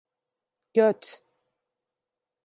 [0.73, 1.21] Göt!